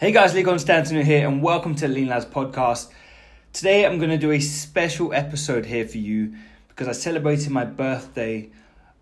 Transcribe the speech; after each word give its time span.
Hey 0.00 0.12
guys, 0.12 0.32
Lee 0.32 0.44
Constantinou 0.44 1.04
here, 1.04 1.28
and 1.28 1.42
welcome 1.42 1.74
to 1.74 1.86
Lean 1.86 2.08
Lads 2.08 2.24
Podcast. 2.24 2.90
Today 3.52 3.84
I'm 3.84 3.98
going 3.98 4.08
to 4.08 4.16
do 4.16 4.30
a 4.30 4.40
special 4.40 5.12
episode 5.12 5.66
here 5.66 5.86
for 5.86 5.98
you 5.98 6.36
because 6.68 6.88
I 6.88 6.92
celebrated 6.92 7.50
my 7.50 7.66
birthday 7.66 8.48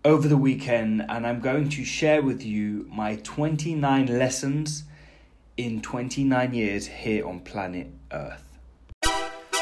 over 0.03 0.27
the 0.27 0.35
weekend, 0.35 1.05
and 1.07 1.25
I'm 1.25 1.39
going 1.39 1.69
to 1.69 1.85
share 1.85 2.21
with 2.21 2.43
you 2.43 2.85
my 2.91 3.15
29 3.23 4.07
lessons 4.07 4.83
in 5.55 5.79
29 5.79 6.53
years 6.53 6.87
here 6.87 7.25
on 7.25 7.39
planet 7.39 7.87
Earth. 8.11 8.59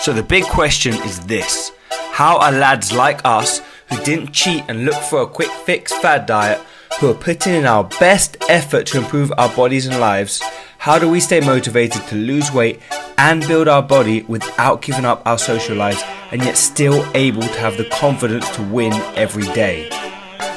So, 0.02 0.14
the 0.14 0.24
big 0.24 0.46
question 0.46 0.96
is 1.04 1.20
this 1.28 1.72
How 2.14 2.40
are 2.40 2.52
lads 2.52 2.92
like 2.92 3.22
us 3.24 3.62
who 3.92 4.04
didn't 4.04 4.34
cheat 4.34 4.64
and 4.68 4.86
look 4.86 5.04
for 5.04 5.22
a 5.22 5.28
quick 5.28 5.52
fix 5.52 5.94
fad 6.00 6.26
diet, 6.26 6.60
who 7.00 7.12
are 7.12 7.14
putting 7.14 7.54
in 7.54 7.68
our 7.68 7.84
best 7.84 8.38
effort 8.50 8.88
to 8.88 8.98
improve 8.98 9.32
our 9.38 9.56
bodies 9.56 9.86
and 9.86 10.00
lives? 10.00 10.42
How 10.80 11.00
do 11.00 11.10
we 11.10 11.20
stay 11.20 11.40
motivated 11.42 12.04
to 12.08 12.16
lose 12.16 12.52
weight 12.52 12.80
and 13.18 13.46
build 13.48 13.68
our 13.68 13.82
body 13.82 14.22
without 14.24 14.82
giving 14.82 15.06
up 15.06 15.22
our 15.26 15.38
social 15.38 15.76
lives 15.76 16.02
and 16.32 16.42
yet 16.44 16.56
still 16.58 17.06
able 17.16 17.42
to 17.42 17.60
have 17.60 17.78
the 17.78 17.86
confidence 17.86 18.50
to 18.56 18.64
win 18.64 18.94
every 19.16 19.44
day? 19.54 19.90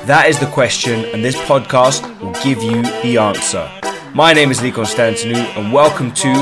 That 0.07 0.27
is 0.29 0.39
the 0.39 0.47
question, 0.47 1.05
and 1.07 1.25
this 1.25 1.37
podcast 1.37 2.03
will 2.21 2.33
give 2.45 2.63
you 2.63 2.83
the 3.03 3.19
answer. 3.19 3.69
My 4.15 4.33
name 4.33 4.51
is 4.51 4.63
Lee 4.63 4.73
Constantinou, 4.73 5.37
and 5.57 5.73
welcome 5.73 6.13
to 6.13 6.33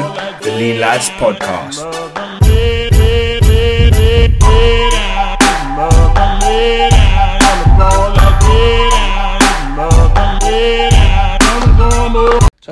the 0.42 0.54
Lean 0.56 0.80
Lads 0.80 1.08
Podcast. 1.10 1.97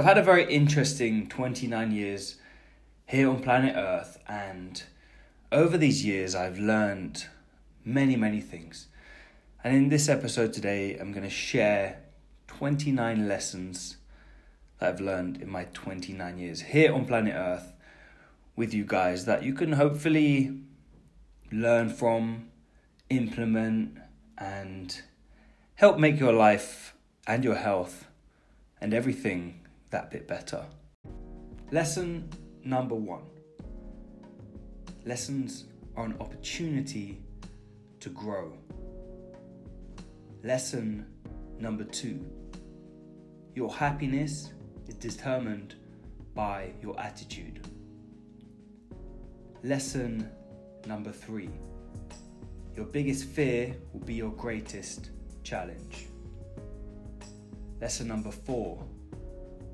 Had 0.07 0.19
a 0.19 0.23
very 0.23 0.45
interesting 0.45 1.27
29 1.27 1.91
years 1.91 2.37
here 3.09 3.29
on 3.29 3.43
planet 3.43 3.75
Earth, 3.75 4.23
and 4.29 4.85
over 5.51 5.77
these 5.77 6.05
years 6.05 6.33
I've 6.33 6.61
learned 6.61 7.27
many, 7.85 8.15
many 8.15 8.41
things. 8.41 8.87
And 9.65 9.75
in 9.75 9.89
this 9.89 10.09
episode 10.09 10.53
today, 10.53 10.97
I'm 10.97 11.11
going 11.11 11.25
to 11.25 11.29
share 11.29 12.05
29 12.47 13.27
lessons 13.27 13.97
that 14.79 14.91
I've 14.91 15.01
learned 15.01 15.43
in 15.43 15.51
my 15.51 15.65
29 15.73 16.39
years 16.39 16.61
here 16.61 16.95
on 16.95 17.05
planet 17.05 17.35
Earth 17.35 17.73
with 18.55 18.73
you 18.73 18.85
guys 18.85 19.25
that 19.25 19.43
you 19.43 19.55
can 19.55 19.73
hopefully 19.73 20.57
learn 21.51 21.89
from, 21.89 22.47
implement, 23.11 23.99
and 24.39 25.03
help 25.75 25.99
make 25.99 26.21
your 26.21 26.33
life 26.33 26.95
and 27.27 27.43
your 27.43 27.57
health 27.57 28.07
and 28.81 28.95
everything 28.95 29.66
that 29.97 30.11
bit 30.11 30.29
better. 30.29 30.63
Lesson 31.73 32.29
number 32.63 32.95
one 32.95 33.23
lessons 35.07 35.65
are 35.97 36.05
an 36.05 36.15
opportunity 36.21 37.23
to 38.01 38.11
grow. 38.11 38.53
Lesson 40.45 41.07
number 41.59 41.85
two 41.85 42.23
your 43.55 43.73
happiness 43.75 44.53
is 44.87 44.97
determined 44.97 45.77
by 46.35 46.73
your 46.83 47.01
attitude. 47.01 47.67
Lesson 49.63 50.31
number 50.87 51.11
three 51.11 51.49
your 52.77 52.85
biggest 52.85 53.25
fear 53.25 53.75
will 53.95 54.05
be 54.05 54.13
your 54.13 54.33
greatest 54.33 55.09
challenge. 55.43 56.09
Lesson 57.81 58.09
number 58.09 58.31
four 58.31 58.87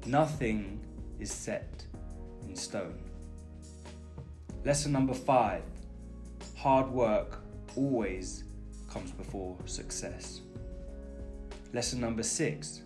nothing 0.06 0.80
is 1.18 1.32
set 1.32 1.84
in 2.42 2.56
stone. 2.56 2.98
Lesson 4.64 4.92
number 4.92 5.14
five 5.14 5.62
hard 6.56 6.90
work 6.90 7.42
always 7.76 8.44
comes 8.88 9.10
before 9.10 9.56
success. 9.64 10.40
Lesson 11.72 12.00
number 12.00 12.22
six 12.22 12.82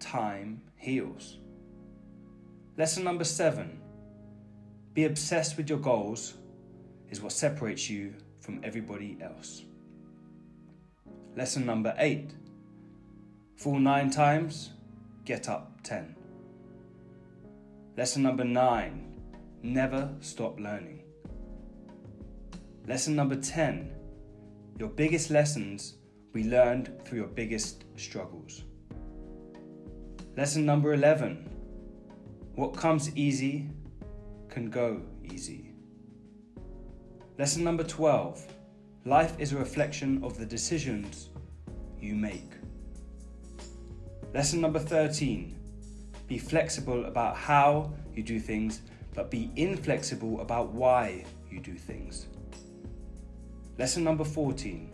time 0.00 0.60
heals. 0.76 1.38
Lesson 2.76 3.04
number 3.04 3.24
seven 3.24 3.80
be 4.94 5.04
obsessed 5.04 5.56
with 5.56 5.68
your 5.68 5.78
goals 5.78 6.34
is 7.10 7.20
what 7.20 7.32
separates 7.32 7.88
you 7.88 8.14
from 8.40 8.60
everybody 8.64 9.16
else. 9.20 9.64
Lesson 11.36 11.66
number 11.66 11.94
eight 11.98 12.32
Fall 13.56 13.78
nine 13.78 14.10
times, 14.10 14.72
get 15.24 15.48
up 15.48 15.80
ten. 15.82 16.15
Lesson 17.96 18.22
number 18.22 18.44
nine 18.44 19.22
never 19.62 20.14
stop 20.20 20.60
learning. 20.60 21.02
Lesson 22.86 23.16
number 23.16 23.36
10 23.36 23.90
your 24.78 24.90
biggest 24.90 25.30
lessons 25.30 25.94
we 26.34 26.44
learned 26.44 26.92
through 27.06 27.20
your 27.20 27.28
biggest 27.28 27.84
struggles. 27.96 28.64
Lesson 30.36 30.66
number 30.66 30.92
11 30.92 31.48
what 32.54 32.76
comes 32.76 33.16
easy 33.16 33.70
can 34.50 34.68
go 34.68 35.00
easy. 35.24 35.70
Lesson 37.38 37.64
number 37.64 37.82
12 37.82 38.46
life 39.06 39.32
is 39.38 39.54
a 39.54 39.56
reflection 39.56 40.22
of 40.22 40.36
the 40.36 40.44
decisions 40.44 41.30
you 41.98 42.14
make. 42.14 42.52
Lesson 44.34 44.60
number 44.60 44.78
13 44.78 45.55
Be 46.26 46.38
flexible 46.38 47.04
about 47.04 47.36
how 47.36 47.92
you 48.14 48.22
do 48.22 48.40
things, 48.40 48.80
but 49.14 49.30
be 49.30 49.52
inflexible 49.54 50.40
about 50.40 50.72
why 50.72 51.24
you 51.50 51.60
do 51.60 51.74
things. 51.74 52.26
Lesson 53.78 54.02
number 54.02 54.24
14 54.24 54.90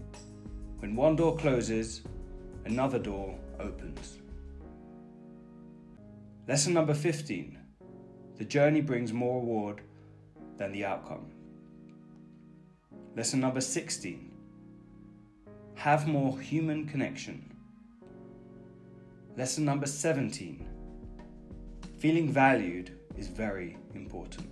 When 0.81 0.95
one 0.95 1.17
door 1.17 1.37
closes, 1.37 2.03
another 2.67 2.99
door 2.99 3.39
opens. 3.59 4.19
Lesson 6.47 6.75
number 6.75 6.93
15 6.93 7.59
The 8.37 8.45
journey 8.45 8.83
brings 8.83 9.13
more 9.13 9.41
reward 9.41 9.81
than 10.59 10.73
the 10.73 10.85
outcome. 10.85 11.31
Lesson 13.17 13.41
number 13.41 13.61
16 13.61 14.31
Have 15.77 16.07
more 16.07 16.39
human 16.39 16.87
connection. 16.87 17.49
Lesson 19.37 19.65
number 19.65 19.87
17 19.87 20.67
Feeling 22.03 22.33
valued 22.33 22.99
is 23.17 23.29
very 23.29 23.77
important. 23.95 24.51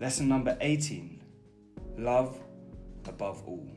Lesson 0.00 0.28
number 0.28 0.56
18 0.60 1.20
Love 1.96 2.38
above 3.08 3.42
all. 3.44 3.68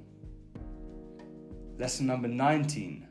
Lesson 1.80 2.06
number 2.06 2.28
19 2.28 3.08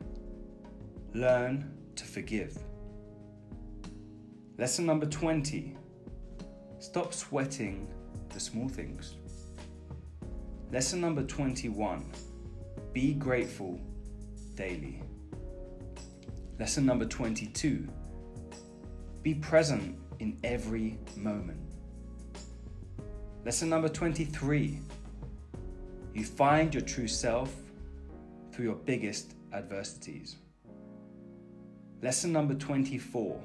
Learn 1.13 1.69
to 1.97 2.05
forgive. 2.05 2.57
Lesson 4.57 4.85
number 4.85 5.05
20 5.05 5.75
Stop 6.79 7.13
sweating 7.13 7.89
the 8.29 8.39
small 8.39 8.69
things. 8.69 9.15
Lesson 10.71 11.01
number 11.01 11.23
21 11.23 12.09
Be 12.93 13.15
grateful 13.15 13.81
daily. 14.55 15.03
Lesson 16.57 16.85
number 16.85 17.03
22 17.03 17.89
Be 19.23 19.35
present 19.35 19.99
in 20.19 20.39
every 20.43 20.97
moment. 21.15 21.59
Lesson 23.45 23.69
number 23.69 23.87
23 23.87 24.79
You 26.13 26.23
find 26.23 26.73
your 26.73 26.83
true 26.83 27.07
self 27.07 27.55
through 28.51 28.65
your 28.65 28.75
biggest 28.75 29.35
adversities. 29.53 30.37
Lesson 32.01 32.31
number 32.31 32.55
24 32.55 33.39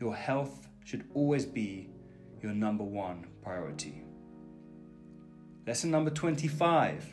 Your 0.00 0.16
health 0.16 0.68
should 0.84 1.04
always 1.12 1.44
be 1.44 1.90
your 2.42 2.52
number 2.52 2.84
one 2.84 3.26
priority. 3.42 4.02
Lesson 5.66 5.90
number 5.90 6.10
25 6.10 7.04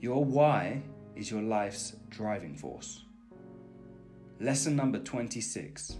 Your 0.00 0.24
why 0.24 0.82
is 1.14 1.30
your 1.30 1.42
life's 1.42 1.96
driving 2.08 2.54
force. 2.54 3.04
Lesson 4.40 4.74
number 4.74 4.98
26 4.98 5.96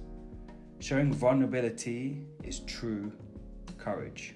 Showing 0.78 1.12
vulnerability 1.12 2.26
is 2.44 2.60
true 2.60 3.10
courage. 3.78 4.34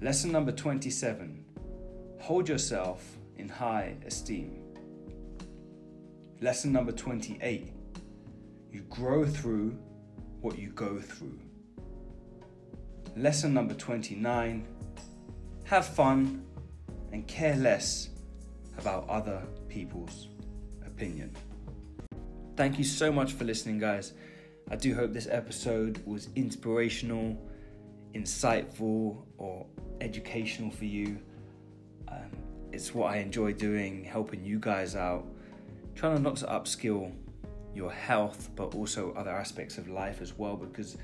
Lesson 0.00 0.32
number 0.32 0.50
27 0.52 1.44
Hold 2.20 2.48
yourself 2.48 3.18
in 3.36 3.48
high 3.48 3.96
esteem. 4.06 4.62
Lesson 6.40 6.72
number 6.72 6.92
28 6.92 7.72
You 8.72 8.80
grow 8.90 9.24
through 9.24 9.78
what 10.40 10.58
you 10.58 10.70
go 10.70 10.98
through. 10.98 11.38
Lesson 13.16 13.54
number 13.54 13.74
29 13.74 14.66
Have 15.64 15.86
fun 15.86 16.44
and 17.12 17.26
care 17.28 17.56
less 17.56 18.08
about 18.78 19.08
other 19.08 19.42
people's 19.68 20.28
opinion. 20.84 21.30
Thank 22.56 22.78
you 22.78 22.84
so 22.84 23.12
much 23.12 23.32
for 23.32 23.44
listening, 23.44 23.78
guys. 23.78 24.12
I 24.72 24.76
do 24.76 24.94
hope 24.94 25.12
this 25.12 25.28
episode 25.30 26.02
was 26.06 26.30
inspirational, 26.34 27.36
insightful, 28.14 29.18
or 29.36 29.66
educational 30.00 30.70
for 30.70 30.86
you. 30.86 31.18
Um, 32.08 32.30
it's 32.72 32.94
what 32.94 33.12
I 33.12 33.18
enjoy 33.18 33.52
doing, 33.52 34.02
helping 34.02 34.42
you 34.42 34.58
guys 34.58 34.96
out, 34.96 35.26
trying 35.94 36.16
to 36.16 36.22
not 36.22 36.36
to 36.36 36.46
upskill 36.46 37.12
your 37.74 37.92
health, 37.92 38.48
but 38.56 38.74
also 38.74 39.12
other 39.12 39.30
aspects 39.30 39.76
of 39.76 39.88
life 39.88 40.22
as 40.22 40.38
well. 40.38 40.56
Because 40.56 40.96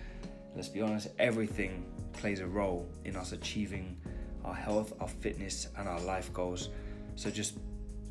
let's 0.56 0.70
be 0.70 0.80
honest, 0.80 1.08
everything 1.18 1.84
plays 2.14 2.40
a 2.40 2.46
role 2.46 2.88
in 3.04 3.16
us 3.16 3.32
achieving 3.32 3.98
our 4.46 4.54
health, 4.54 4.94
our 4.98 5.08
fitness, 5.08 5.68
and 5.76 5.86
our 5.86 6.00
life 6.00 6.32
goals. 6.32 6.70
So 7.16 7.30
just 7.30 7.58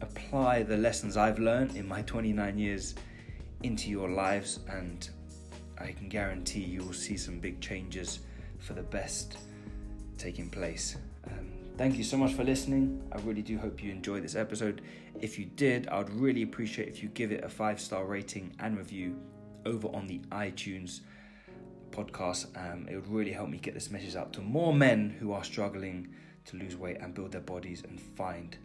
apply 0.02 0.62
the 0.62 0.78
lessons 0.78 1.18
I've 1.18 1.40
learned 1.40 1.76
in 1.76 1.88
my 1.88 2.04
29 2.04 2.60
years 2.60 2.94
into 3.64 3.90
your 3.90 4.08
lives, 4.08 4.60
and 4.70 5.10
I 5.80 5.92
can 5.92 6.10
guarantee 6.10 6.62
you 6.62 6.84
will 6.84 6.94
see 6.94 7.18
some 7.18 7.40
big 7.40 7.62
changes 7.62 8.20
for 8.60 8.74
the 8.74 8.84
best 8.84 9.38
taking 10.18 10.50
place. 10.50 10.98
Um, 11.26 11.52
thank 11.78 11.98
you 11.98 12.04
so 12.04 12.18
much 12.18 12.34
for 12.34 12.44
listening. 12.44 13.02
I 13.12 13.20
really 13.20 13.42
do 13.42 13.58
hope 13.58 13.84
you 13.84 13.92
enjoyed 13.92 14.24
this 14.24 14.36
episode. 14.36 14.82
If 15.20 15.38
you 15.38 15.46
did, 15.46 15.88
I 15.90 16.00
would 16.00 16.14
really 16.14 16.44
appreciate 16.44 16.88
if 16.88 17.04
you 17.04 17.10
give 17.10 17.32
it 17.32 17.44
a 17.44 17.50
five 17.50 17.80
star 17.80 18.06
rating 18.06 18.54
and 18.60 18.78
review 18.78 19.20
over 19.66 19.88
on 19.90 20.08
the 20.08 20.20
iTunes 20.32 21.02
podcast. 21.92 22.48
Um, 22.56 22.88
it 22.90 22.96
would 22.96 23.08
really 23.08 23.32
help 23.32 23.50
me 23.50 23.58
get 23.58 23.74
this 23.74 23.90
message 23.92 24.16
out 24.16 24.34
to 24.34 24.42
more 24.42 24.74
men 24.74 25.16
who 25.20 25.32
are 25.32 25.44
struggling 25.44 26.10
to 26.46 26.58
lose 26.58 26.76
weight 26.76 26.98
and 27.02 27.14
build 27.14 27.32
their 27.32 27.42
bodies 27.42 27.84
and 27.88 28.00
find 28.00 28.58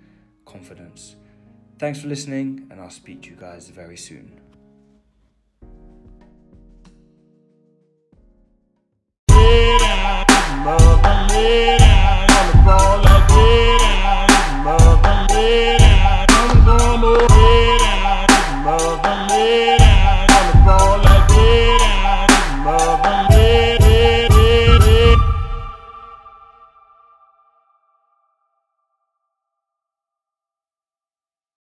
confidence. 0.45 1.17
Thanks 1.79 2.01
for 2.01 2.09
listening, 2.09 2.69
and 2.71 2.81
I'll 2.81 2.91
speak 2.91 3.23
to 3.23 3.31
you 3.31 3.37
guys 3.37 3.69
very 3.69 3.97
soon. 3.97 4.42